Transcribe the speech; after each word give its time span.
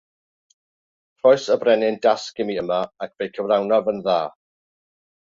Rhoes 1.19 1.43
y 1.55 1.57
brenin 1.63 1.99
dasg 2.05 2.41
i 2.45 2.47
mi 2.47 2.55
yma 2.63 2.79
ac 3.07 3.13
fe'i 3.21 3.29
cyflawnaf 3.37 3.91
yn 3.93 4.01
dda. 4.09 4.17